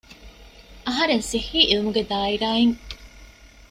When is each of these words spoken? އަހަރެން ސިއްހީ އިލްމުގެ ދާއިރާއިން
އަހަރެން 0.87 1.25
ސިއްހީ 1.29 1.59
އިލްމުގެ 1.69 2.03
ދާއިރާއިން 2.09 2.75